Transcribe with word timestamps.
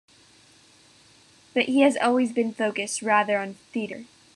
But 1.53 1.65
he 1.65 1.81
has 1.81 1.95
always 1.95 2.33
been 2.33 2.55
focused 2.55 3.03
rather 3.03 3.37
on 3.37 3.53
theatre. 3.71 4.05